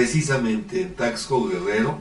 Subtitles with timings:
[0.00, 1.98] precisamente en Taxco Guerrero,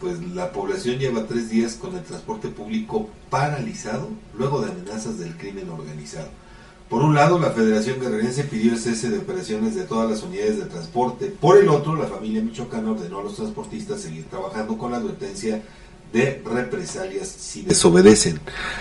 [0.00, 5.36] pues la población lleva tres días con el transporte público paralizado luego de amenazas del
[5.36, 6.26] crimen organizado.
[6.90, 10.58] Por un lado, la Federación Guerrerense pidió el cese de operaciones de todas las unidades
[10.58, 11.26] de transporte.
[11.26, 15.62] Por el otro, la familia michoacana ordenó a los transportistas seguir trabajando con la advertencia
[16.12, 18.40] de represalias si desobedecen.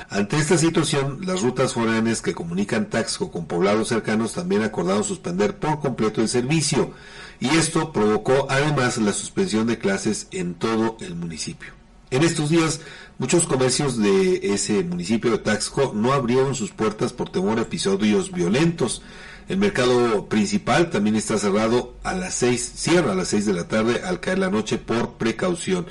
[0.10, 5.58] Ante esta situación, las rutas foráneas que comunican Taxco con poblados cercanos también acordaron suspender
[5.58, 6.94] por completo el servicio
[7.40, 11.74] y esto provocó además la suspensión de clases en todo el municipio.
[12.10, 12.80] En estos días,
[13.18, 18.32] muchos comercios de ese municipio de Taxco no abrieron sus puertas por temor a episodios
[18.32, 19.02] violentos.
[19.50, 23.68] El mercado principal también está cerrado a las seis, cierra a las seis de la
[23.68, 25.86] tarde al caer la noche por precaución.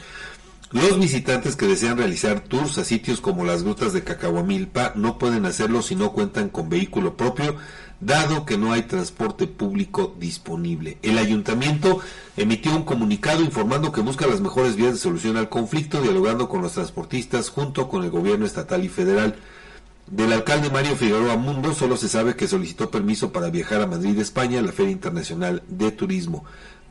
[0.77, 5.47] Los visitantes que desean realizar tours a sitios como las grutas de Cacahuamilpa no pueden
[5.47, 7.57] hacerlo si no cuentan con vehículo propio,
[7.99, 10.99] dado que no hay transporte público disponible.
[11.01, 12.01] El ayuntamiento
[12.37, 16.61] emitió un comunicado informando que busca las mejores vías de solución al conflicto, dialogando con
[16.61, 19.37] los transportistas junto con el gobierno estatal y federal.
[20.11, 24.19] Del alcalde Mario Figueroa Mundo solo se sabe que solicitó permiso para viajar a Madrid,
[24.19, 26.45] España, a la Feria Internacional de Turismo.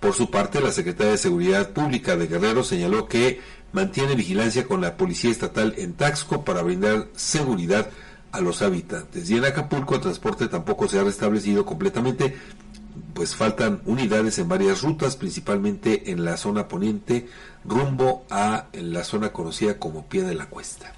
[0.05, 4.79] Por su parte, la secretaria de Seguridad Pública de Guerrero señaló que mantiene vigilancia con
[4.79, 7.89] la Policía Estatal en Taxco para brindar seguridad
[8.31, 9.27] a los habitantes.
[9.27, 12.37] Y en Acapulco el transporte tampoco se ha restablecido completamente,
[13.15, 17.27] pues faltan unidades en varias rutas, principalmente en la zona poniente,
[17.63, 20.93] rumbo a la zona conocida como Pie de la Cuesta.